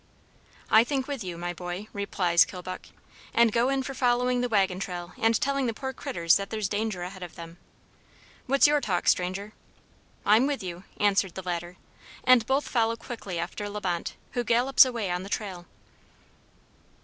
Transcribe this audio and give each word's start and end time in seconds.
"I 0.71 0.83
think 0.83 1.07
with 1.07 1.23
you, 1.23 1.37
my 1.37 1.53
boy," 1.53 1.87
replies 1.93 2.43
Kilbuck, 2.43 2.87
"and 3.35 3.51
go 3.51 3.69
in 3.69 3.83
for 3.83 3.93
following 3.93 4.41
the 4.41 4.49
wagon 4.49 4.79
trail 4.79 5.13
and 5.15 5.39
telling 5.39 5.67
the 5.67 5.75
poor 5.75 5.93
critters 5.93 6.37
that 6.37 6.49
there's 6.49 6.67
danger 6.67 7.03
ahead 7.03 7.21
of 7.21 7.35
them." 7.35 7.59
"What's 8.47 8.65
your 8.65 8.81
talk, 8.81 9.07
stranger?" 9.07 9.53
"I'm 10.25 10.47
with 10.47 10.63
you," 10.63 10.85
answered 10.97 11.35
the 11.35 11.43
latter; 11.43 11.77
and 12.23 12.47
both 12.47 12.67
follow 12.67 12.95
quickly 12.95 13.37
after 13.37 13.69
La 13.69 13.79
Bonte, 13.79 14.15
who 14.31 14.43
gallops 14.43 14.85
away 14.85 15.11
on 15.11 15.21
the 15.21 15.29
trail. 15.29 15.67